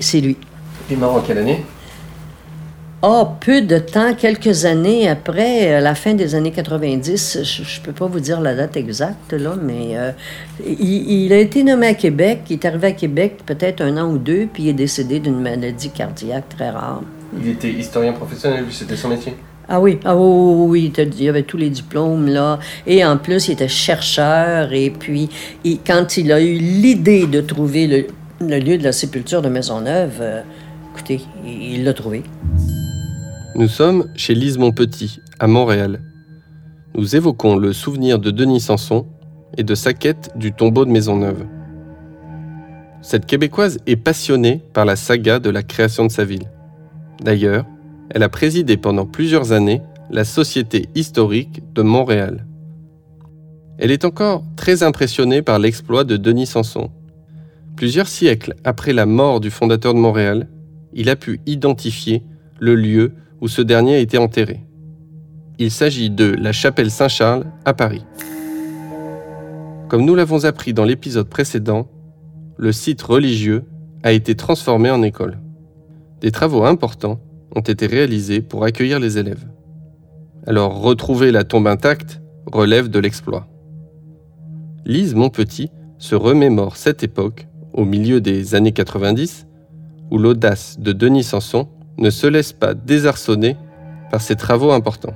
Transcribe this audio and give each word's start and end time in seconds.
C'est 0.00 0.20
lui. 0.20 0.36
Il 0.88 0.94
est 0.94 0.96
mort 1.00 1.14
en 1.16 1.20
quelle 1.20 1.38
année? 1.38 1.64
Oh, 3.02 3.26
peu 3.40 3.60
de 3.60 3.78
temps, 3.78 4.14
quelques 4.14 4.64
années 4.64 5.08
après, 5.08 5.74
à 5.74 5.80
la 5.80 5.94
fin 5.94 6.14
des 6.14 6.34
années 6.34 6.50
90, 6.50 7.38
je 7.42 7.80
ne 7.80 7.84
peux 7.84 7.92
pas 7.92 8.06
vous 8.06 8.20
dire 8.20 8.40
la 8.40 8.54
date 8.54 8.76
exacte, 8.76 9.32
là, 9.32 9.54
mais 9.62 9.96
euh, 9.96 10.12
il, 10.66 11.24
il 11.24 11.32
a 11.32 11.38
été 11.38 11.62
nommé 11.62 11.88
à 11.88 11.94
Québec. 11.94 12.40
Il 12.48 12.54
est 12.54 12.64
arrivé 12.64 12.88
à 12.88 12.92
Québec 12.92 13.40
peut-être 13.44 13.82
un 13.82 13.96
an 13.98 14.10
ou 14.10 14.18
deux, 14.18 14.48
puis 14.52 14.64
il 14.64 14.68
est 14.70 14.72
décédé 14.72 15.20
d'une 15.20 15.38
maladie 15.40 15.90
cardiaque 15.90 16.48
très 16.56 16.70
rare. 16.70 17.02
Il 17.38 17.50
était 17.50 17.70
historien 17.70 18.12
professionnel, 18.12 18.64
c'était 18.70 18.96
son 18.96 19.08
métier? 19.10 19.34
Ah 19.68 19.80
oui, 19.80 19.98
ah 20.04 20.16
oui, 20.16 20.92
il 21.18 21.28
avait 21.28 21.42
tous 21.42 21.56
les 21.58 21.70
diplômes, 21.70 22.28
là. 22.28 22.58
Et 22.86 23.04
en 23.04 23.18
plus, 23.18 23.48
il 23.48 23.52
était 23.52 23.68
chercheur. 23.68 24.72
Et 24.72 24.90
puis, 24.90 25.28
il- 25.64 25.80
quand 25.86 26.16
il 26.16 26.32
a 26.32 26.40
eu 26.40 26.54
l'idée 26.54 27.26
de 27.26 27.40
trouver 27.40 27.86
le, 27.86 28.06
le 28.40 28.58
lieu 28.58 28.78
de 28.78 28.84
la 28.84 28.92
sépulture 28.92 29.42
de 29.42 29.48
Maisonneuve, 29.48 30.18
euh, 30.20 30.42
écoutez, 30.92 31.20
il 31.44 31.84
l'a 31.84 31.94
trouvé. 31.94 32.22
Nous 33.54 33.68
sommes 33.68 34.06
chez 34.14 34.34
Lise 34.34 34.58
Montpetit, 34.58 35.20
à 35.38 35.46
Montréal. 35.46 36.02
Nous 36.94 37.16
évoquons 37.16 37.56
le 37.56 37.72
souvenir 37.72 38.18
de 38.18 38.30
Denis 38.30 38.60
Sanson 38.60 39.06
et 39.56 39.64
de 39.64 39.74
sa 39.74 39.92
quête 39.94 40.30
du 40.36 40.52
tombeau 40.52 40.84
de 40.84 40.90
Maisonneuve. 40.90 41.46
Cette 43.02 43.26
Québécoise 43.26 43.78
est 43.86 43.96
passionnée 43.96 44.62
par 44.72 44.84
la 44.84 44.96
saga 44.96 45.38
de 45.38 45.50
la 45.50 45.62
création 45.62 46.06
de 46.06 46.10
sa 46.10 46.24
ville. 46.24 46.50
D'ailleurs, 47.22 47.64
elle 48.10 48.22
a 48.22 48.28
présidé 48.28 48.76
pendant 48.76 49.06
plusieurs 49.06 49.52
années 49.52 49.82
la 50.10 50.24
Société 50.24 50.88
historique 50.94 51.62
de 51.74 51.82
Montréal. 51.82 52.46
Elle 53.78 53.90
est 53.90 54.04
encore 54.04 54.42
très 54.56 54.82
impressionnée 54.82 55.42
par 55.42 55.58
l'exploit 55.58 56.04
de 56.04 56.16
Denis 56.16 56.46
Sanson. 56.46 56.90
Plusieurs 57.76 58.08
siècles 58.08 58.54
après 58.64 58.94
la 58.94 59.04
mort 59.04 59.38
du 59.38 59.50
fondateur 59.50 59.92
de 59.92 59.98
Montréal, 59.98 60.48
il 60.94 61.10
a 61.10 61.16
pu 61.16 61.40
identifier 61.44 62.22
le 62.58 62.74
lieu 62.74 63.12
où 63.42 63.48
ce 63.48 63.60
dernier 63.60 63.96
a 63.96 63.98
été 63.98 64.16
enterré. 64.16 64.64
Il 65.58 65.70
s'agit 65.70 66.08
de 66.08 66.24
la 66.24 66.52
chapelle 66.52 66.90
Saint-Charles 66.90 67.44
à 67.66 67.74
Paris. 67.74 68.04
Comme 69.88 70.06
nous 70.06 70.14
l'avons 70.14 70.46
appris 70.46 70.72
dans 70.72 70.84
l'épisode 70.84 71.28
précédent, 71.28 71.86
le 72.56 72.72
site 72.72 73.02
religieux 73.02 73.64
a 74.02 74.12
été 74.12 74.34
transformé 74.34 74.90
en 74.90 75.02
école. 75.02 75.38
Des 76.22 76.30
travaux 76.30 76.64
importants 76.64 77.20
ont 77.54 77.60
été 77.60 77.86
réalisés 77.86 78.40
pour 78.40 78.64
accueillir 78.64 79.00
les 79.00 79.18
élèves. 79.18 79.46
Alors 80.46 80.80
retrouver 80.80 81.30
la 81.30 81.44
tombe 81.44 81.66
intacte 81.66 82.22
relève 82.46 82.88
de 82.88 82.98
l'exploit. 82.98 83.46
Lise 84.86 85.14
Montpetit 85.14 85.70
se 85.98 86.14
remémore 86.14 86.76
cette 86.76 87.02
époque, 87.02 87.48
au 87.76 87.84
milieu 87.84 88.20
des 88.20 88.54
années 88.54 88.72
90, 88.72 89.46
où 90.10 90.18
l'audace 90.18 90.78
de 90.80 90.92
Denis 90.92 91.24
Sanson 91.24 91.68
ne 91.98 92.10
se 92.10 92.26
laisse 92.26 92.52
pas 92.52 92.74
désarçonner 92.74 93.56
par 94.10 94.20
ces 94.20 94.36
travaux 94.36 94.72
importants. 94.72 95.14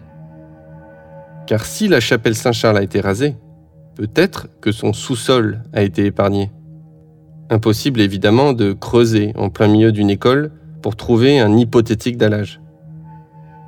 Car 1.47 1.65
si 1.65 1.89
la 1.89 2.01
chapelle 2.01 2.35
Saint-Charles 2.35 2.79
a 2.79 2.83
été 2.83 3.01
rasée, 3.01 3.37
peut-être 3.97 4.49
que 4.61 4.73
son 4.73 4.93
sous-sol 4.93 5.63
a 5.73 5.83
été 5.83 6.05
épargné. 6.07 6.51
Impossible 7.51 8.01
évidemment 8.01 8.53
de 8.53 8.73
creuser 8.73 9.33
en 9.37 9.51
plein 9.51 9.69
milieu 9.69 9.91
d'une 9.91 10.11
école 10.11 10.53
pour 10.83 10.97
trouver 10.97 11.41
un 11.41 11.57
hypothétique 11.57 12.17
dallage. 12.17 12.61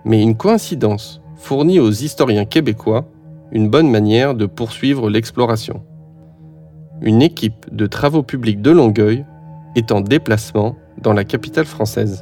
Mais 0.04 0.22
une 0.22 0.36
coïncidence 0.36 1.20
fournit 1.36 1.80
aux 1.80 1.90
historiens 1.90 2.44
québécois 2.44 3.08
une 3.50 3.68
bonne 3.68 3.90
manière 3.90 4.34
de 4.34 4.46
poursuivre 4.46 5.10
l'exploration. 5.10 5.82
Une 7.04 7.20
équipe 7.20 7.66
de 7.72 7.86
travaux 7.86 8.22
publics 8.22 8.62
de 8.62 8.70
Longueuil 8.70 9.24
est 9.74 9.90
en 9.90 10.00
déplacement 10.00 10.76
dans 10.98 11.12
la 11.12 11.24
capitale 11.24 11.64
française. 11.64 12.20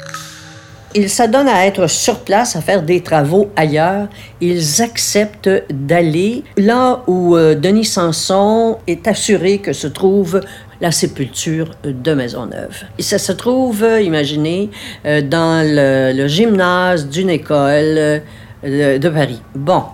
Ils 0.95 1.11
s'adonnent 1.11 1.49
à 1.49 1.67
être 1.67 1.87
sur 1.87 2.21
place, 2.21 2.57
à 2.57 2.63
faire 2.63 2.83
des 2.83 3.03
travaux 3.03 3.51
ailleurs. 3.57 4.09
Ils 4.41 4.81
acceptent 4.81 5.51
d'aller 5.71 6.45
là 6.57 7.03
où 7.07 7.37
euh, 7.37 7.55
Denis 7.55 7.85
Sanson 7.85 8.79
est 8.87 9.07
assuré 9.07 9.59
que 9.59 9.75
se 9.75 9.87
trouve 9.87 10.41
la 10.81 10.91
sépulture 10.91 11.73
de 11.85 12.15
Maisonneuve. 12.15 12.85
Et 12.99 13.03
ça 13.03 13.19
se 13.19 13.33
trouve, 13.33 13.85
euh, 13.85 14.01
imaginez, 14.01 14.71
euh, 15.05 15.21
dans 15.21 15.63
le, 15.63 16.17
le 16.17 16.27
gymnase 16.27 17.09
d'une 17.09 17.31
école 17.31 18.23
de 18.65 19.09
Paris. 19.11 19.43
Bon, 19.55 19.85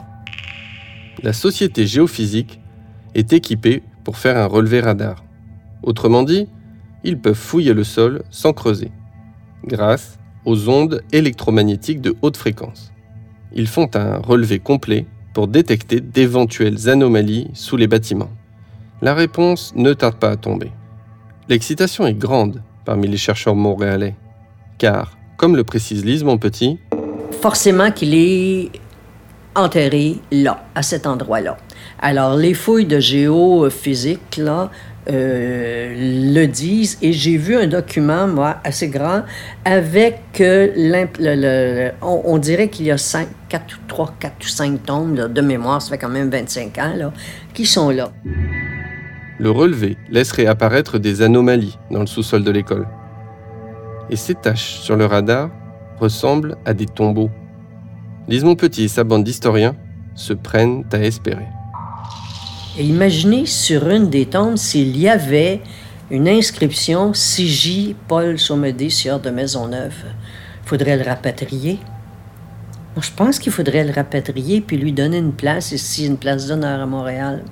La 1.23 1.33
société 1.33 1.87
géophysique 1.87 2.61
est 3.15 3.33
équipée 3.33 3.83
pour 4.07 4.19
faire 4.19 4.37
un 4.37 4.47
relevé 4.47 4.79
radar. 4.79 5.25
Autrement 5.83 6.23
dit, 6.23 6.47
ils 7.03 7.19
peuvent 7.19 7.35
fouiller 7.35 7.75
le 7.75 7.83
sol 7.83 8.23
sans 8.31 8.53
creuser, 8.53 8.93
grâce 9.65 10.21
aux 10.45 10.69
ondes 10.69 11.03
électromagnétiques 11.11 12.01
de 12.01 12.15
haute 12.23 12.37
fréquence. 12.37 12.93
Ils 13.53 13.67
font 13.67 13.91
un 13.97 14.19
relevé 14.19 14.61
complet 14.61 15.07
pour 15.35 15.49
détecter 15.49 16.01
d'éventuelles 16.01 16.89
anomalies 16.89 17.51
sous 17.53 17.77
les 17.77 17.89
bâtiments. 17.89 18.31
La 19.03 19.13
réponse 19.13 19.73
ne 19.75 19.93
tarde 19.93 20.21
pas 20.21 20.31
à 20.31 20.37
tomber. 20.37 20.71
L'excitation 21.49 22.07
est 22.07 22.15
grande 22.15 22.63
parmi 22.85 23.09
les 23.09 23.17
chercheurs 23.17 23.57
montréalais, 23.57 24.15
car, 24.79 25.19
comme 25.37 25.57
le 25.57 25.65
précise 25.65 26.05
Lise 26.05 26.23
Montpetit, 26.23 26.79
forcément 27.41 27.91
qu'il 27.91 28.15
est 28.15 28.71
enterré 29.57 30.21
là, 30.31 30.65
à 30.77 30.85
cet 30.85 31.09
endroit-là. 31.09 31.57
Alors, 32.01 32.37
les 32.37 32.55
fouilles 32.55 32.87
de 32.87 32.99
géophysique, 33.01 34.37
là, 34.39 34.71
euh, 35.09 35.95
le 36.35 36.47
disent, 36.47 36.99
et 37.01 37.13
j'ai 37.13 37.37
vu 37.37 37.57
un 37.57 37.67
document, 37.69 38.27
moi, 38.27 38.57
assez 38.65 38.89
grand, 38.89 39.23
avec 39.65 40.21
euh, 40.41 40.69
le- 40.77 41.91
on, 42.03 42.39
dirait 42.39 42.69
qu'il 42.69 42.87
y 42.87 42.91
a 42.91 42.99
5, 42.99 43.29
4, 43.49 43.81
3, 43.87 44.15
4 44.19 44.33
ou 44.45 44.49
5 44.49 44.83
tombes 44.85 45.33
de 45.33 45.41
mémoire, 45.41 45.81
ça 45.81 45.91
fait 45.91 45.99
quand 45.99 46.09
même 46.09 46.29
25 46.31 46.79
ans, 46.79 46.93
là, 46.97 47.13
qui 47.55 47.67
sont 47.67 47.91
là. 47.91 48.11
Le 49.39 49.51
relevé 49.51 49.97
laisserait 50.11 50.47
apparaître 50.47 50.99
des 50.99 51.23
anomalies 51.23 51.79
dans 51.91 52.01
le 52.01 52.07
sous-sol 52.07 52.43
de 52.43 52.51
l'école. 52.51 52.87
Et 54.11 54.17
ces 54.17 54.35
taches 54.35 54.77
sur 54.81 54.97
le 54.97 55.07
radar 55.07 55.51
ressemblent 56.01 56.57
à 56.65 56.75
des 56.75 56.87
tombeaux. 56.87 57.31
Lise 58.29 58.45
Montpetit 58.45 58.85
et 58.85 58.89
sa 58.89 59.05
bande 59.05 59.25
d'historiens 59.25 59.77
se 60.15 60.33
prennent 60.33 60.85
à 60.93 60.99
espérer. 60.99 61.47
Et 62.79 62.85
imaginez 62.85 63.47
sur 63.47 63.89
une 63.89 64.11
des 64.11 64.27
tombes 64.27 64.57
s'il 64.57 64.99
y 64.99 65.09
avait 65.09 65.63
une 66.11 66.29
inscription 66.29 67.13
CJ 67.13 67.95
Paul 68.07 68.39
Saumédé, 68.39 68.91
sieur 68.91 69.19
de 69.19 69.31
Maisonneuve. 69.31 70.05
Faudrait 70.63 70.99
le 70.99 71.05
rapatrier. 71.05 71.79
Moi, 72.95 73.03
je 73.03 73.11
pense 73.17 73.39
qu'il 73.39 73.51
faudrait 73.51 73.85
le 73.85 73.93
rapatrier 73.93 74.61
puis 74.61 74.77
lui 74.77 74.93
donner 74.93 75.19
une 75.19 75.33
place 75.33 75.73
ici, 75.73 76.07
une 76.07 76.19
place 76.19 76.49
d'honneur 76.49 76.81
à 76.81 76.87
Montréal. 76.87 77.45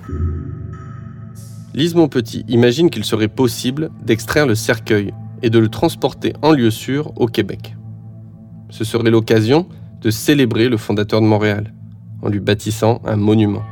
Lise 1.72 1.94
Montpetit 1.94 2.44
imagine 2.48 2.90
qu'il 2.90 3.04
serait 3.04 3.28
possible 3.28 3.90
d'extraire 4.02 4.46
le 4.46 4.54
cercueil 4.54 5.14
et 5.42 5.48
de 5.48 5.58
le 5.58 5.68
transporter 5.68 6.34
en 6.42 6.52
lieu 6.52 6.70
sûr 6.70 7.12
au 7.16 7.26
Québec. 7.26 7.74
Ce 8.68 8.84
serait 8.84 9.10
l'occasion 9.10 9.66
de 10.02 10.10
célébrer 10.10 10.68
le 10.68 10.76
fondateur 10.76 11.22
de 11.22 11.26
Montréal, 11.26 11.72
en 12.20 12.28
lui 12.28 12.40
bâtissant 12.40 13.00
un 13.06 13.16
monument. 13.16 13.62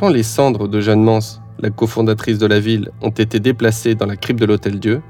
Quand 0.00 0.08
les 0.08 0.22
cendres 0.22 0.66
de 0.66 0.80
Jeanne 0.80 1.02
Mance, 1.02 1.42
la 1.58 1.68
cofondatrice 1.68 2.38
de 2.38 2.46
la 2.46 2.58
ville, 2.58 2.90
ont 3.02 3.10
été 3.10 3.38
déplacées 3.38 3.94
dans 3.94 4.06
la 4.06 4.16
crypte 4.16 4.40
de 4.40 4.46
l'Hôtel 4.46 4.80
Dieu, 4.80 5.02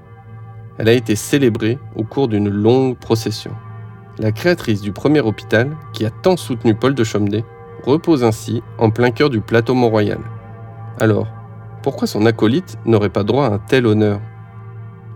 elle 0.79 0.89
a 0.89 0.93
été 0.93 1.15
célébrée 1.15 1.79
au 1.95 2.03
cours 2.03 2.27
d'une 2.27 2.49
longue 2.49 2.97
procession. 2.97 3.53
La 4.19 4.33
créatrice 4.33 4.81
du 4.81 4.91
premier 4.91 5.21
hôpital, 5.21 5.77
qui 5.93 6.05
a 6.05 6.11
tant 6.11 6.37
soutenu 6.37 6.75
Paul 6.75 6.97
de 6.97 7.05
Chomedey, 7.05 7.45
repose 7.85 8.25
ainsi 8.25 8.65
en 8.79 8.91
plein 8.91 9.13
cœur 9.13 9.31
du 9.31 9.41
plateau 9.41 9.75
Mont-Royal. 9.75 10.19
Alors, 10.99 11.29
pourquoi 11.85 12.09
son 12.09 12.27
acolyte 12.27 12.77
n'aurait 12.85 13.11
pas 13.11 13.23
droit 13.23 13.47
à 13.47 13.53
un 13.53 13.59
tel 13.59 13.87
honneur? 13.87 14.21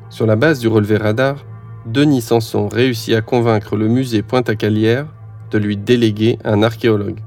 Sur 0.09 0.27
la 0.27 0.37
base 0.37 0.61
du 0.61 0.69
relevé 0.69 0.99
radar, 0.99 1.45
Denis 1.85 2.23
Sanson 2.23 2.69
réussit 2.69 3.17
à 3.17 3.23
convaincre 3.23 3.75
le 3.75 3.89
musée 3.89 4.23
Pointe-à-Calière 4.23 5.07
de 5.51 5.59
lui 5.59 5.77
déléguer 5.77 6.39
un 6.45 6.63
archéologue. 6.63 7.19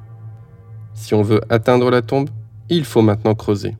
Si 0.93 1.13
on 1.13 1.21
veut 1.21 1.41
atteindre 1.49 1.91
la 1.91 2.01
tombe, 2.01 2.29
il 2.69 2.85
faut 2.85 3.01
maintenant 3.01 3.35
creuser. 3.35 3.75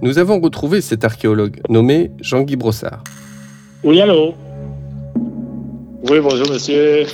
Nous 0.00 0.18
avons 0.18 0.40
retrouvé 0.40 0.80
cet 0.80 1.04
archéologue 1.04 1.60
nommé 1.68 2.10
Jean-Guy 2.20 2.56
Brossard. 2.56 3.04
Oui, 3.84 4.00
allô? 4.00 4.34
Oui, 6.10 6.18
bonjour, 6.20 6.50
monsieur. 6.50 7.04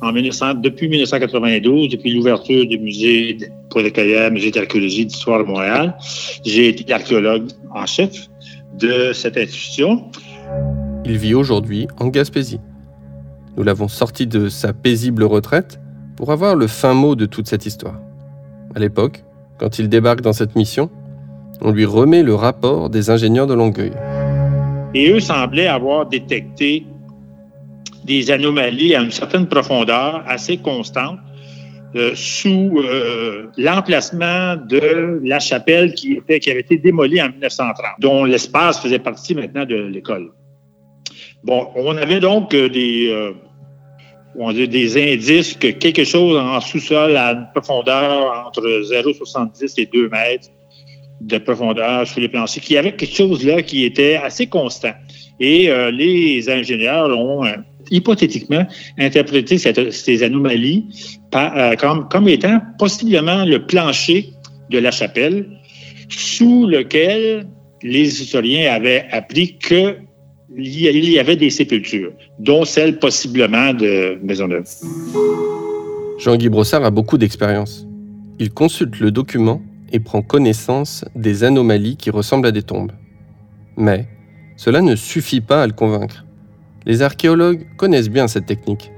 En 0.00 0.12
1900, 0.12 0.54
depuis 0.54 0.88
1992, 0.88 1.88
depuis 1.88 2.12
l'ouverture 2.12 2.66
du 2.66 2.78
musée 2.78 3.38
pour 3.70 3.80
les 3.80 3.90
carrières, 3.90 4.30
musée 4.30 4.50
d'archéologie 4.50 5.06
d'histoire 5.06 5.40
de 5.40 5.48
Montréal, 5.48 5.96
j'ai 6.44 6.68
été 6.68 6.92
archéologue 6.92 7.48
en 7.74 7.86
chef 7.86 8.28
de 8.78 9.12
cette 9.12 9.36
institution. 9.36 10.04
Il 11.04 11.16
vit 11.16 11.34
aujourd'hui 11.34 11.88
en 11.98 12.08
Gaspésie. 12.08 12.60
Nous 13.56 13.62
l'avons 13.64 13.88
sorti 13.88 14.26
de 14.26 14.48
sa 14.48 14.72
paisible 14.72 15.24
retraite 15.24 15.80
pour 16.16 16.32
avoir 16.32 16.56
le 16.56 16.66
fin 16.66 16.94
mot 16.94 17.14
de 17.14 17.26
toute 17.26 17.46
cette 17.46 17.66
histoire. 17.66 18.00
À 18.74 18.78
l'époque, 18.78 19.22
quand 19.58 19.78
il 19.78 19.88
débarque 19.88 20.20
dans 20.20 20.32
cette 20.32 20.56
mission, 20.56 20.90
On 21.62 21.70
lui 21.70 21.86
remet 21.86 22.22
le 22.22 22.34
rapport 22.34 22.90
des 22.90 23.08
ingénieurs 23.08 23.46
de 23.46 23.54
Longueuil. 23.54 23.92
Et 24.94 25.10
eux 25.10 25.20
semblaient 25.20 25.68
avoir 25.68 26.06
détecté 26.06 26.84
des 28.04 28.30
anomalies 28.30 28.94
à 28.94 29.00
une 29.00 29.10
certaine 29.10 29.46
profondeur 29.46 30.22
assez 30.26 30.58
constante 30.58 31.18
euh, 31.94 32.12
sous 32.14 32.78
euh, 32.78 33.46
l'emplacement 33.56 34.56
de 34.56 35.20
la 35.24 35.38
chapelle 35.38 35.94
qui, 35.94 36.12
était, 36.12 36.40
qui 36.40 36.50
avait 36.50 36.60
été 36.60 36.76
démolie 36.76 37.22
en 37.22 37.30
1930, 37.30 37.92
dont 38.00 38.24
l'espace 38.24 38.80
faisait 38.80 38.98
partie 38.98 39.34
maintenant 39.34 39.64
de 39.64 39.76
l'école. 39.76 40.30
Bon, 41.42 41.68
on 41.74 41.96
avait 41.96 42.20
donc 42.20 42.52
euh, 42.54 42.68
des, 42.68 43.32
on 44.38 44.52
dit 44.52 44.68
des 44.68 45.14
indices 45.14 45.54
que 45.54 45.68
quelque 45.68 46.04
chose 46.04 46.36
en 46.38 46.60
sous-sol 46.60 47.16
à 47.16 47.32
une 47.32 47.46
profondeur 47.54 48.46
entre 48.46 48.62
0,70 48.62 49.74
et 49.78 49.86
2 49.86 50.08
mètres 50.08 50.48
de 51.20 51.38
profondeur 51.38 52.06
sous 52.06 52.20
les 52.20 52.28
planchers, 52.28 52.62
qu'il 52.62 52.76
y 52.76 52.78
avait 52.78 52.94
quelque 52.94 53.14
chose 53.14 53.44
là 53.44 53.62
qui 53.62 53.84
était 53.84 54.16
assez 54.16 54.46
constant. 54.46 54.92
Et 55.40 55.70
les 55.92 56.48
ingénieurs 56.50 57.08
ont 57.18 57.44
hypothétiquement 57.90 58.66
interprété 58.98 59.58
ces 59.58 60.22
anomalies 60.22 60.86
euh, 61.34 61.76
comme, 61.76 62.08
comme 62.08 62.28
étant 62.28 62.60
possiblement 62.78 63.44
le 63.44 63.64
plancher 63.66 64.30
de 64.70 64.78
la 64.78 64.90
chapelle 64.90 65.46
sous 66.08 66.66
lequel 66.66 67.46
les 67.82 68.22
historiens 68.22 68.72
avaient 68.72 69.06
appris 69.10 69.58
qu'il 70.54 71.10
y 71.10 71.18
avait 71.18 71.36
des 71.36 71.50
sépultures, 71.50 72.12
dont 72.38 72.64
celle 72.64 72.98
possiblement 72.98 73.74
de 73.74 74.18
Maisonneuve. 74.22 74.66
Jean-Guy 76.18 76.48
Brossard 76.48 76.84
a 76.84 76.90
beaucoup 76.90 77.18
d'expérience. 77.18 77.86
Il 78.38 78.50
consulte 78.50 79.00
le 79.00 79.10
document 79.10 79.62
et 79.92 80.00
prend 80.00 80.22
connaissance 80.22 81.04
des 81.14 81.44
anomalies 81.44 81.96
qui 81.96 82.10
ressemblent 82.10 82.46
à 82.46 82.52
des 82.52 82.62
tombes. 82.62 82.92
Mais 83.76 84.06
cela 84.56 84.80
ne 84.80 84.96
suffit 84.96 85.40
pas 85.40 85.62
à 85.62 85.66
le 85.66 85.72
convaincre. 85.72 86.24
Les 86.86 87.02
archéologues 87.02 87.66
connaissent 87.76 88.08
bien 88.08 88.28
cette 88.28 88.46
technique. 88.46 88.90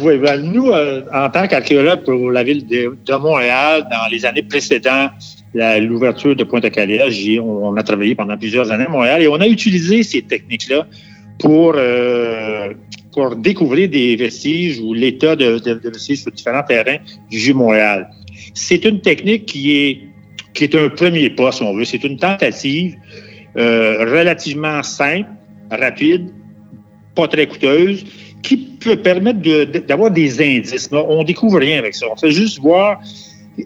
Oui, 0.00 0.18
ben, 0.18 0.42
nous, 0.42 0.70
euh, 0.70 1.02
en 1.12 1.30
tant 1.30 1.46
qu'archéologues 1.46 2.02
pour 2.02 2.30
la 2.30 2.42
ville 2.42 2.66
de, 2.66 3.14
Montréal, 3.16 3.86
dans 3.90 4.10
les 4.10 4.26
années 4.26 4.42
précédentes 4.42 5.12
l'ouverture 5.54 6.34
de 6.34 6.44
Pointe-à-Calais, 6.44 7.00
on 7.40 7.76
a 7.76 7.82
travaillé 7.82 8.14
pendant 8.14 8.36
plusieurs 8.36 8.70
années 8.72 8.86
à 8.86 8.88
Montréal 8.88 9.22
et 9.22 9.28
on 9.28 9.40
a 9.40 9.46
utilisé 9.46 10.02
ces 10.02 10.22
techniques-là 10.22 10.86
pour, 11.38 11.74
euh, 11.76 12.72
pour 13.12 13.36
découvrir 13.36 13.88
des 13.88 14.16
vestiges 14.16 14.80
ou 14.80 14.94
l'état 14.94 15.36
de, 15.36 15.60
vestiges 15.88 16.22
sur 16.22 16.32
différents 16.32 16.62
terrains 16.62 16.98
du 17.30 17.38
Vieux-Montréal. 17.38 18.08
C'est 18.54 18.84
une 18.84 19.00
technique 19.00 19.46
qui 19.46 19.76
est, 19.76 20.00
qui 20.54 20.64
est 20.64 20.74
un 20.74 20.88
premier 20.88 21.30
pas, 21.30 21.52
si 21.52 21.62
on 21.62 21.74
veut. 21.74 21.84
C'est 21.84 22.02
une 22.04 22.18
tentative 22.18 22.96
euh, 23.56 23.98
relativement 24.00 24.82
simple, 24.82 25.30
rapide, 25.70 26.30
pas 27.14 27.28
très 27.28 27.46
coûteuse, 27.46 28.04
qui 28.42 28.56
peut 28.56 28.96
permettre 28.96 29.40
d'avoir 29.86 30.10
des 30.10 30.40
indices. 30.40 30.88
On 30.92 31.24
découvre 31.24 31.58
rien 31.58 31.78
avec 31.78 31.94
ça. 31.94 32.06
On 32.10 32.16
fait 32.16 32.30
juste 32.30 32.60
voir 32.60 33.00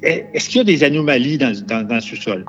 est-ce 0.03 0.49
qu'il 0.49 0.59
y 0.59 0.61
a 0.61 0.65
des 0.65 0.85
anomalies 0.85 1.39
dans, 1.39 1.53
dans, 1.67 1.95
le 1.95 2.01
sous-sol. 2.01 2.45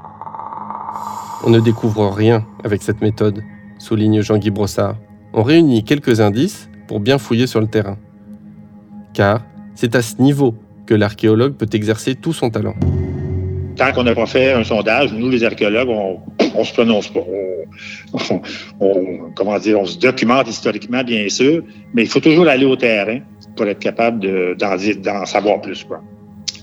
On 1.45 1.49
ne 1.49 1.59
découvre 1.59 2.09
rien 2.09 2.45
avec 2.63 2.81
cette 2.81 3.01
méthode, 3.01 3.43
souligne 3.77 4.21
Jean-Guy 4.21 4.49
Brossard. 4.49 4.95
On 5.33 5.43
réunit 5.43 5.83
quelques 5.83 6.19
indices 6.19 6.69
pour 6.87 6.99
bien 6.99 7.17
fouiller 7.17 7.47
sur 7.47 7.61
le 7.61 7.67
terrain. 7.67 7.97
Car 9.13 9.41
c'est 9.75 9.95
à 9.95 10.01
ce 10.01 10.21
niveau 10.21 10.55
que 10.85 10.93
l'archéologue 10.93 11.53
peut 11.53 11.69
exercer 11.71 12.15
tout 12.15 12.33
son 12.33 12.49
talent. 12.49 12.75
Tant 13.77 13.93
qu'on 13.93 14.03
n'a 14.03 14.15
pas 14.15 14.25
fait 14.25 14.51
un 14.51 14.63
sondage, 14.63 15.13
nous, 15.13 15.29
les 15.29 15.43
archéologues, 15.43 15.89
on 15.89 16.19
ne 16.59 16.63
se 16.63 16.73
prononce 16.73 17.07
pas 17.07 17.21
on, 18.79 19.31
comment 19.35 19.57
dire, 19.59 19.79
on 19.79 19.85
se 19.85 19.97
documente 19.97 20.47
historiquement, 20.47 21.03
bien 21.03 21.27
sûr, 21.29 21.63
mais 21.93 22.03
il 22.03 22.09
faut 22.09 22.19
toujours 22.19 22.47
aller 22.47 22.65
au 22.65 22.75
terrain 22.75 23.19
pour 23.55 23.67
être 23.67 23.79
capable 23.79 24.55
d'en 24.57 25.25
savoir 25.25 25.61
plus. 25.61 25.83
Quoi. 25.83 26.01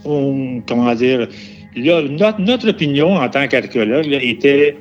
Comment 0.05 0.95
dire, 0.95 1.29
notre, 1.77 2.71
opinion 2.71 3.15
en 3.17 3.29
tant 3.29 3.47
qu'archéologue 3.49 4.13
était 4.13 4.77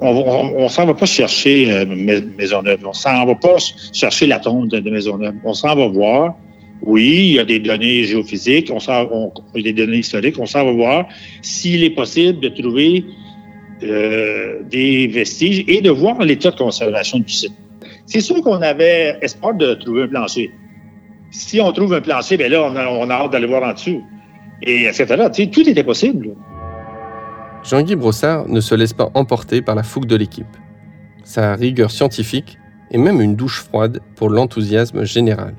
on 0.00 0.62
ne 0.64 0.68
s'en 0.68 0.86
va 0.86 0.94
pas 0.94 1.06
chercher 1.06 1.70
euh, 1.70 1.86
Maisonneuve, 1.86 2.80
on 2.84 2.92
s'en 2.92 3.24
va 3.24 3.34
pas 3.36 3.56
chercher 3.92 4.26
la 4.26 4.40
tombe 4.40 4.68
de, 4.68 4.90
Maisonneuve, 4.90 5.34
on 5.44 5.54
s'en 5.54 5.74
va 5.74 5.86
voir. 5.86 6.34
Oui, 6.82 7.28
il 7.28 7.32
y 7.34 7.38
a 7.38 7.44
des 7.44 7.60
données 7.60 8.04
géophysiques, 8.04 8.70
on, 8.70 9.32
des 9.54 9.72
données 9.72 9.98
historiques, 9.98 10.38
on 10.38 10.46
s'en 10.46 10.64
va 10.64 10.72
voir 10.72 11.08
s'il 11.40 11.84
est 11.84 11.90
possible 11.90 12.40
de 12.40 12.48
trouver 12.48 13.04
euh, 13.84 14.60
des 14.68 15.06
vestiges 15.06 15.64
et 15.68 15.80
de 15.80 15.90
voir 15.90 16.18
l'état 16.22 16.50
de 16.50 16.56
conservation 16.56 17.20
du 17.20 17.32
site. 17.32 17.54
C'est 18.06 18.20
sûr 18.20 18.42
qu'on 18.42 18.60
avait 18.60 19.16
espoir 19.22 19.54
de 19.54 19.74
trouver 19.74 20.02
un 20.02 20.08
plancher. 20.08 20.50
Si 21.30 21.60
on 21.60 21.72
trouve 21.72 21.94
un 21.94 22.00
plancher, 22.00 22.36
bien 22.36 22.48
là, 22.48 22.62
on 22.64 23.10
a 23.10 23.14
hâte 23.14 23.32
d'aller 23.32 23.46
voir 23.46 23.62
en 23.62 23.72
dessous. 23.72 24.02
Et 24.62 24.86
etc. 24.86 25.28
tout 25.52 25.68
était 25.68 25.84
possible. 25.84 26.30
Jean-Guy 27.62 27.96
Brossard 27.96 28.48
ne 28.48 28.60
se 28.60 28.74
laisse 28.74 28.92
pas 28.92 29.10
emporter 29.14 29.62
par 29.62 29.74
la 29.74 29.82
fougue 29.82 30.06
de 30.06 30.16
l'équipe. 30.16 30.56
Sa 31.24 31.54
rigueur 31.54 31.90
scientifique 31.90 32.58
est 32.90 32.98
même 32.98 33.20
une 33.20 33.36
douche 33.36 33.62
froide 33.62 34.00
pour 34.16 34.28
l'enthousiasme 34.28 35.04
général. 35.04 35.54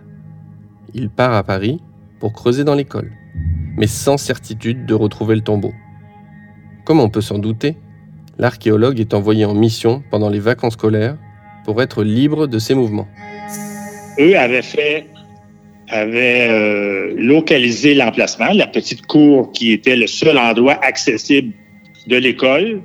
Il 0.94 1.10
part 1.10 1.34
à 1.34 1.44
Paris 1.44 1.82
pour 2.20 2.32
creuser 2.32 2.64
dans 2.64 2.76
l'école, 2.76 3.12
mais 3.76 3.88
sans 3.88 4.18
certitude 4.18 4.86
de 4.86 4.94
retrouver 4.94 5.36
le 5.36 5.42
tombeau. 5.42 5.74
Comme 6.86 7.00
on 7.00 7.10
peut 7.10 7.22
s'en 7.22 7.40
douter, 7.40 7.76
l'archéologue 8.38 9.00
est 9.00 9.16
envoyé 9.16 9.44
en 9.46 9.56
mission 9.56 10.04
pendant 10.12 10.30
les 10.30 10.40
vacances 10.40 10.74
scolaires 10.74 11.18
pour 11.66 11.82
être 11.82 12.04
libre 12.04 12.46
de 12.46 12.60
ses 12.60 12.76
mouvements. 12.76 13.08
Eux 14.20 14.38
avaient 14.38 14.62
fait, 14.62 15.08
avaient 15.90 16.48
euh, 16.50 17.14
localisé 17.18 17.94
l'emplacement, 17.94 18.52
la 18.54 18.68
petite 18.68 19.06
cour 19.06 19.52
qui 19.52 19.72
était 19.72 19.96
le 19.96 20.08
seul 20.08 20.38
endroit 20.38 20.80
accessible 20.84 21.54
de 22.08 22.18
l'école 22.18 22.82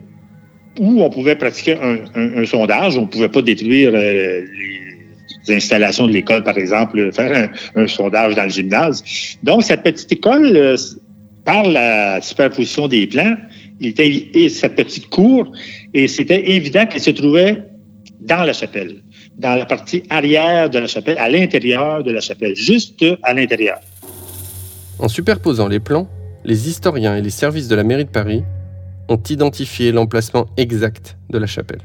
où 0.79 1.03
on 1.03 1.10
pouvait 1.10 1.36
pratiquer 1.36 1.77
un, 1.81 2.44
sondage. 2.46 2.96
On 2.96 3.03
ne 3.03 3.06
pouvait 3.06 3.29
pas 3.29 3.43
détruire 3.43 3.93
euh, 3.94 4.43
les 5.46 5.55
installations 5.56 6.06
de 6.06 6.13
l'école, 6.13 6.43
par 6.43 6.56
exemple, 6.56 7.13
faire 7.13 7.51
un, 7.74 7.86
sondage 7.86 8.34
dans 8.34 8.44
le 8.44 8.51
gymnase. 8.51 9.03
Donc, 9.43 9.63
cette 9.63 9.82
petite 9.82 10.13
école, 10.13 10.56
euh, 10.56 10.77
par 11.44 11.65
la 11.65 12.20
superposition 12.20 12.89
des 12.89 13.06
plans, 13.06 13.36
il 13.81 13.89
était 13.89 14.48
cette 14.48 14.77
petite 14.77 15.08
cour 15.08 15.51
et 15.94 16.06
c'était 16.06 16.51
évident 16.51 16.86
qu'elle 16.86 17.01
se 17.01 17.10
trouvait 17.10 17.63
dans 18.20 18.44
la 18.44 18.53
chapelle, 18.53 19.03
dans 19.41 19.56
la 19.56 19.65
partie 19.65 20.03
arrière 20.11 20.69
de 20.69 20.79
la 20.79 20.87
chapelle, 20.87 21.17
à 21.19 21.29
l'intérieur 21.29 22.05
de 22.05 22.13
la 22.13 22.20
chapelle, 22.20 22.55
juste 22.55 23.03
à 23.23 23.32
l'intérieur. 23.32 23.81
En 24.99 25.09
superposant 25.09 25.67
les 25.67 25.81
plans, 25.81 26.09
les 26.44 26.69
historiens 26.69 27.17
et 27.17 27.23
les 27.23 27.31
services 27.31 27.67
de 27.67 27.75
la 27.75 27.82
mairie 27.82 28.05
de 28.05 28.11
Paris 28.11 28.44
ont 29.09 29.20
identifié 29.31 29.93
l'emplacement 29.93 30.47
exact 30.59 31.17
de 31.31 31.39
la 31.39 31.47
chapelle. 31.47 31.81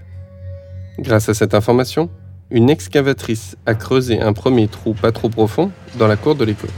Grâce 0.99 1.29
à 1.29 1.33
cette 1.33 1.53
information, 1.53 2.09
une 2.51 2.69
excavatrice 2.69 3.55
a 3.65 3.73
creusé 3.73 4.19
un 4.21 4.33
premier 4.33 4.67
trou 4.67 4.93
pas 4.93 5.13
trop 5.13 5.29
profond 5.29 5.71
dans 5.97 6.07
la 6.07 6.17
cour 6.17 6.35
de 6.35 6.43
l'école. 6.43 6.69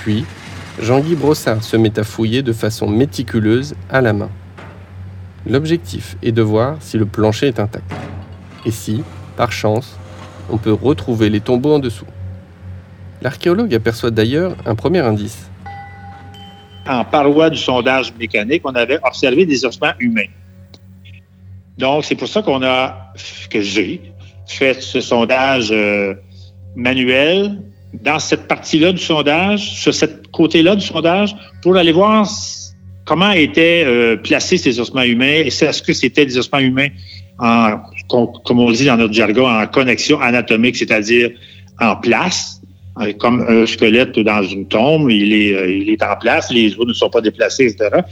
Puis, 0.00 0.24
Jean-Guy 0.82 1.14
Brossard 1.14 1.62
se 1.62 1.76
met 1.76 1.98
à 1.98 2.04
fouiller 2.04 2.42
de 2.42 2.52
façon 2.52 2.88
méticuleuse 2.88 3.74
à 3.90 4.00
la 4.00 4.12
main. 4.12 4.30
L'objectif 5.46 6.16
est 6.22 6.32
de 6.32 6.42
voir 6.42 6.76
si 6.80 6.98
le 6.98 7.06
plancher 7.06 7.46
est 7.46 7.60
intact. 7.60 7.90
Et 8.66 8.70
si, 8.70 9.02
par 9.38 9.52
chance, 9.52 9.96
on 10.50 10.58
peut 10.58 10.72
retrouver 10.72 11.30
les 11.30 11.40
tombeaux 11.40 11.74
en 11.74 11.78
dessous. 11.78 12.10
L'archéologue 13.22 13.72
aperçoit 13.72 14.10
d'ailleurs 14.10 14.56
un 14.66 14.74
premier 14.74 14.98
indice. 14.98 15.48
En 16.88 17.04
paroi 17.04 17.48
du 17.48 17.56
sondage 17.56 18.12
mécanique, 18.18 18.62
on 18.64 18.74
avait 18.74 18.98
observé 19.04 19.46
des 19.46 19.64
ossements 19.64 19.96
humains. 20.00 20.32
Donc, 21.76 22.04
c'est 22.04 22.16
pour 22.16 22.26
ça 22.26 22.42
qu'on 22.42 22.62
a, 22.64 23.12
que 23.48 23.60
j'ai 23.60 24.12
fait 24.46 24.82
ce 24.82 25.00
sondage 25.00 25.70
euh, 25.70 26.14
manuel 26.74 27.62
dans 27.92 28.18
cette 28.18 28.48
partie-là 28.48 28.90
du 28.92 29.02
sondage, 29.12 29.60
sur 29.82 29.94
cette 29.94 30.28
côté-là 30.32 30.74
du 30.74 30.84
sondage, 30.84 31.36
pour 31.62 31.76
aller 31.76 31.92
voir 31.92 32.28
comment 33.04 33.30
étaient 33.30 33.84
euh, 33.86 34.16
placés 34.16 34.58
ces 34.58 34.80
ossements 34.80 35.02
humains. 35.02 35.44
Est-ce 35.46 35.82
que 35.82 35.92
c'était 35.92 36.26
des 36.26 36.36
ossements 36.38 36.58
humains 36.58 36.88
en, 37.38 37.76
comme 38.08 38.60
on 38.60 38.70
dit 38.70 38.86
dans 38.86 38.96
notre 38.96 39.14
jargon, 39.14 39.48
en 39.48 39.66
connexion 39.66 40.20
anatomique, 40.20 40.76
c'est-à-dire 40.76 41.30
en 41.80 41.96
place, 41.96 42.60
euh, 43.00 43.12
comme 43.12 43.44
un 43.48 43.66
squelette 43.66 44.18
dans 44.18 44.42
une 44.42 44.66
tombe, 44.66 45.10
il 45.10 45.32
est, 45.32 45.54
euh, 45.54 45.70
il 45.70 45.90
est 45.90 46.02
en 46.02 46.16
place, 46.16 46.50
les 46.50 46.74
os 46.78 46.86
ne 46.86 46.92
sont 46.92 47.10
pas 47.10 47.20
déplacés, 47.20 47.66
etc. 47.66 48.02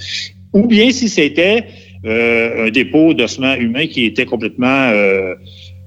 Ou 0.52 0.66
bien 0.66 0.90
si 0.90 1.08
c'était 1.08 1.66
un 2.04 2.70
dépôt 2.70 3.14
d'ossements 3.14 3.54
humains 3.54 3.88
qui 3.88 4.04
était 4.04 4.26
complètement 4.26 4.92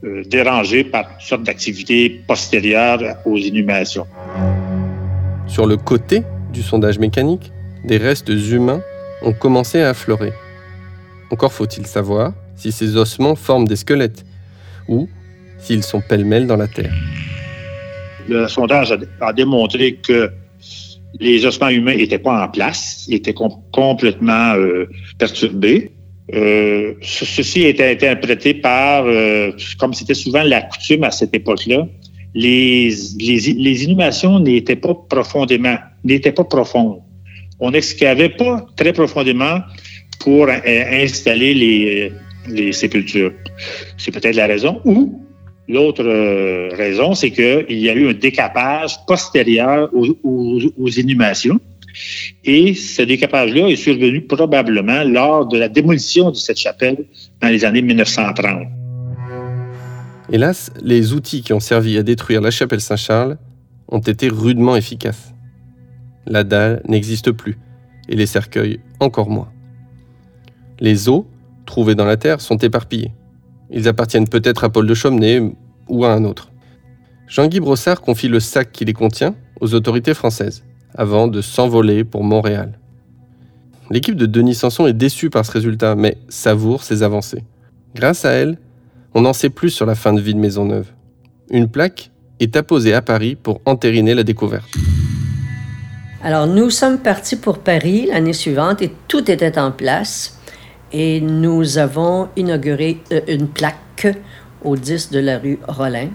euh, 0.05 0.23
dérangé 0.25 0.85
par 0.85 1.09
toutes 1.09 1.27
sortes 1.27 1.43
d'activités 1.43 2.21
postérieures 2.25 3.17
aux 3.25 3.35
inhumations. 3.35 4.07
Sur 5.45 5.67
le 5.67 5.75
côté 5.75 6.23
du 6.53 6.61
sondage 6.61 6.99
mécanique, 6.99 7.51
des 7.83 7.97
restes 7.97 8.29
humains 8.29 8.81
ont 9.23 9.33
commencé 9.33 9.81
à 9.81 9.89
affleurer. 9.89 10.31
Encore 11.31 11.51
faut-il 11.51 11.85
savoir 11.85 12.31
si 12.59 12.71
ces 12.73 12.97
ossements 12.97 13.35
forment 13.35 13.67
des 13.67 13.77
squelettes 13.77 14.25
ou 14.87 15.07
s'ils 15.59 15.83
sont 15.83 16.01
pêle-mêle 16.01 16.45
dans 16.45 16.57
la 16.57 16.67
terre. 16.67 16.93
Le 18.27 18.47
sondage 18.47 18.93
a, 19.21 19.33
démontré 19.33 19.95
que 19.95 20.31
les 21.19 21.45
ossements 21.45 21.69
humains 21.69 21.95
n'étaient 21.95 22.19
pas 22.19 22.45
en 22.45 22.49
place, 22.49 23.07
étaient 23.09 23.33
complètement 23.33 24.53
euh, 24.55 24.87
perturbés. 25.17 25.91
Euh, 26.35 26.93
ceci 27.01 27.61
était 27.63 27.91
interprété 27.91 28.53
par, 28.53 29.05
euh, 29.05 29.51
comme 29.79 29.93
c'était 29.93 30.13
souvent 30.13 30.43
la 30.43 30.61
coutume 30.61 31.03
à 31.03 31.11
cette 31.11 31.33
époque-là, 31.33 31.87
les, 32.35 32.91
inhumations 33.83 34.39
n'étaient 34.39 34.75
pas 34.75 34.93
profondément, 35.09 35.77
n'étaient 36.03 36.33
pas 36.33 36.43
profondes. 36.43 36.99
On 37.59 37.71
n'excavait 37.71 38.29
pas 38.29 38.67
très 38.75 38.93
profondément 38.93 39.59
pour 40.19 40.47
installer 40.49 41.53
les, 41.55 42.11
les 42.49 42.71
sépultures. 42.71 43.33
C'est 43.97 44.11
peut-être 44.11 44.35
la 44.35 44.47
raison. 44.47 44.81
Ou 44.85 45.21
l'autre 45.67 46.03
euh, 46.03 46.69
raison, 46.75 47.13
c'est 47.13 47.31
qu'il 47.31 47.79
y 47.79 47.89
a 47.89 47.93
eu 47.93 48.09
un 48.09 48.13
décapage 48.13 48.97
postérieur 49.05 49.89
aux, 49.93 50.07
aux, 50.23 50.89
inhumations. 50.89 51.59
Et 52.43 52.73
ce 52.73 53.01
décapage-là 53.01 53.67
est 53.67 53.75
survenu 53.75 54.21
probablement 54.21 55.03
lors 55.03 55.47
de 55.47 55.57
la 55.57 55.69
démolition 55.69 56.31
de 56.31 56.35
cette 56.35 56.57
chapelle 56.57 57.05
dans 57.41 57.49
les 57.49 57.65
années 57.65 57.81
1930. 57.81 58.67
Hélas, 60.31 60.71
les 60.83 61.13
outils 61.13 61.41
qui 61.41 61.53
ont 61.53 61.59
servi 61.59 61.97
à 61.97 62.03
détruire 62.03 62.41
la 62.41 62.51
chapelle 62.51 62.81
Saint-Charles 62.81 63.37
ont 63.87 63.99
été 63.99 64.29
rudement 64.29 64.75
efficaces. 64.75 65.33
La 66.27 66.43
dalle 66.43 66.83
n'existe 66.87 67.31
plus, 67.31 67.57
et 68.07 68.15
les 68.15 68.27
cercueils 68.27 68.79
encore 68.99 69.29
moins. 69.29 69.51
Les 70.79 71.09
os 71.09 71.23
trouvés 71.69 71.95
dans 71.95 72.05
la 72.05 72.17
terre 72.17 72.41
sont 72.41 72.57
éparpillés. 72.57 73.13
Ils 73.69 73.87
appartiennent 73.87 74.27
peut-être 74.27 74.63
à 74.63 74.69
Paul 74.69 74.87
de 74.87 74.93
Chaumenet 74.93 75.41
ou 75.87 76.03
à 76.03 76.11
un 76.11 76.25
autre. 76.25 76.51
Jean-Guy 77.27 77.59
Brossard 77.59 78.01
confie 78.01 78.27
le 78.27 78.39
sac 78.39 78.71
qui 78.71 78.85
les 78.85 78.93
contient 78.93 79.35
aux 79.61 79.75
autorités 79.75 80.15
françaises, 80.15 80.63
avant 80.95 81.27
de 81.27 81.41
s'envoler 81.41 82.03
pour 82.03 82.23
Montréal. 82.23 82.79
L'équipe 83.91 84.15
de 84.15 84.25
Denis 84.25 84.55
Sanson 84.55 84.87
est 84.87 84.93
déçue 84.93 85.29
par 85.29 85.45
ce 85.45 85.51
résultat, 85.51 85.95
mais 85.95 86.17
savoure 86.27 86.83
ses 86.83 87.03
avancées. 87.03 87.43
Grâce 87.95 88.25
à 88.25 88.31
elle, 88.31 88.57
on 89.13 89.25
en 89.25 89.33
sait 89.33 89.49
plus 89.49 89.69
sur 89.69 89.85
la 89.85 89.95
fin 89.95 90.13
de 90.13 90.21
vie 90.21 90.33
de 90.33 90.39
Maisonneuve. 90.39 90.87
Une 91.51 91.69
plaque 91.69 92.11
est 92.39 92.55
apposée 92.55 92.93
à 92.93 93.01
Paris 93.01 93.35
pour 93.35 93.61
entériner 93.65 94.15
la 94.15 94.23
découverte. 94.23 94.69
Alors, 96.23 96.47
nous 96.47 96.69
sommes 96.69 96.97
partis 96.99 97.35
pour 97.35 97.59
Paris 97.59 98.07
l'année 98.07 98.33
suivante 98.33 98.81
et 98.81 98.91
tout 99.07 99.29
était 99.29 99.57
en 99.57 99.71
place 99.71 100.38
et 100.91 101.21
nous 101.21 101.77
avons 101.77 102.29
inauguré 102.35 103.01
euh, 103.11 103.21
une 103.27 103.47
plaque 103.47 104.07
au 104.63 104.75
10 104.75 105.11
de 105.11 105.19
la 105.19 105.37
rue 105.37 105.59
Rollin 105.67 106.09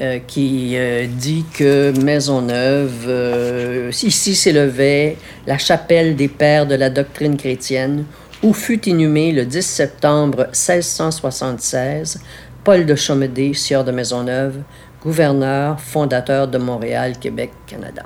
euh, 0.00 0.18
qui 0.26 0.76
euh, 0.76 1.06
dit 1.06 1.44
que 1.54 1.98
Maisonneuve, 2.02 3.90
ici 3.90 4.34
s'élevait 4.34 5.16
la 5.46 5.58
chapelle 5.58 6.16
des 6.16 6.28
pères 6.28 6.66
de 6.66 6.74
la 6.74 6.90
doctrine 6.90 7.36
chrétienne, 7.36 8.04
où 8.42 8.52
fut 8.52 8.86
inhumé 8.88 9.32
le 9.32 9.46
10 9.46 9.62
septembre 9.62 10.48
1676 10.52 12.20
Paul 12.62 12.84
de 12.84 12.94
Chaumédé, 12.94 13.54
sieur 13.54 13.84
de 13.84 13.92
Maisonneuve, 13.92 14.62
gouverneur, 15.02 15.80
fondateur 15.80 16.48
de 16.48 16.58
Montréal, 16.58 17.18
Québec, 17.18 17.50
Canada. 17.66 18.02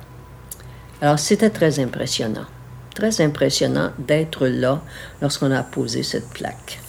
Alors 1.01 1.19
c'était 1.19 1.51
très 1.51 1.81
impressionnant 1.81 2.47
très 3.01 3.23
impressionnant 3.23 3.93
d'être 3.99 4.47
là 4.47 4.83
lorsqu'on 5.23 5.51
a 5.53 5.63
posé 5.63 6.03
cette 6.03 6.29
plaque. 6.29 6.81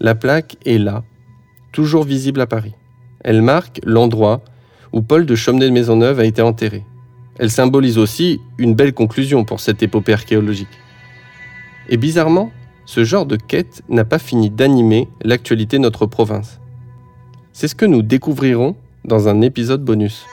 La 0.00 0.16
plaque 0.16 0.56
est 0.66 0.78
là, 0.78 1.04
toujours 1.70 2.02
visible 2.02 2.40
à 2.40 2.46
Paris. 2.46 2.74
Elle 3.20 3.40
marque 3.40 3.80
l'endroit 3.84 4.42
où 4.92 5.00
Paul 5.00 5.26
de 5.26 5.36
Chaumenet 5.36 5.66
de 5.66 5.70
Maisonneuve 5.70 6.18
a 6.18 6.24
été 6.24 6.42
enterré. 6.42 6.84
Elle 7.38 7.52
symbolise 7.52 7.98
aussi 7.98 8.40
une 8.58 8.74
belle 8.74 8.92
conclusion 8.92 9.44
pour 9.44 9.60
cette 9.60 9.82
épopée 9.82 10.12
archéologique. 10.12 10.76
Et 11.88 11.96
bizarrement, 11.96 12.50
ce 12.84 13.04
genre 13.04 13.26
de 13.26 13.36
quête 13.36 13.82
n'a 13.88 14.04
pas 14.04 14.18
fini 14.18 14.50
d'animer 14.50 15.08
l'actualité 15.22 15.76
de 15.76 15.82
notre 15.82 16.06
province. 16.06 16.58
C'est 17.52 17.68
ce 17.68 17.76
que 17.76 17.86
nous 17.86 18.02
découvrirons 18.02 18.74
dans 19.04 19.28
un 19.28 19.40
épisode 19.40 19.84
bonus. 19.84 20.26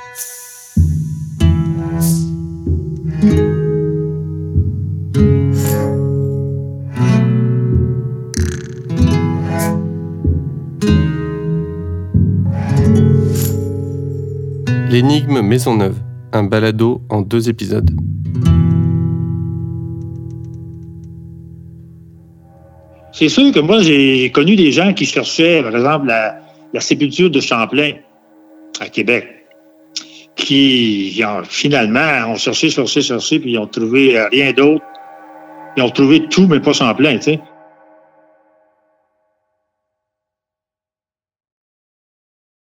L'énigme 14.91 15.39
Maisonneuve, 15.39 15.95
un 16.33 16.43
balado 16.43 17.01
en 17.09 17.21
deux 17.21 17.47
épisodes. 17.47 17.91
C'est 23.13 23.29
sûr 23.29 23.53
que 23.53 23.61
moi, 23.61 23.81
j'ai 23.81 24.29
connu 24.31 24.57
des 24.57 24.73
gens 24.73 24.91
qui 24.91 25.05
cherchaient, 25.05 25.63
par 25.63 25.73
exemple, 25.73 26.07
la, 26.07 26.81
sépulture 26.81 27.29
de 27.29 27.39
Champlain 27.39 27.93
à 28.81 28.89
Québec 28.89 29.29
qui 30.35 31.23
finalement 31.45 32.27
ont 32.27 32.35
cherché, 32.35 32.69
cherché, 32.69 33.01
cherché, 33.01 33.39
puis 33.39 33.53
ils 33.53 33.59
ont 33.59 33.67
trouvé 33.67 34.17
euh, 34.17 34.27
rien 34.27 34.51
d'autre. 34.51 34.83
Ils 35.77 35.83
ont 35.83 35.89
trouvé 35.89 36.27
tout, 36.27 36.47
mais 36.47 36.59
pas 36.59 36.93
plein, 36.95 37.15
tu 37.15 37.21
sais. 37.21 37.39